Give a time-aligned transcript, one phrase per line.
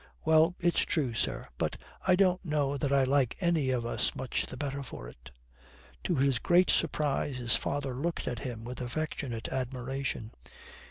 [0.25, 1.47] Well, it's true, sir.
[1.59, 5.29] But I don't know that I like any of us much the better for it."
[6.05, 10.31] To his great surprise his father looked at him with affectionate admiration.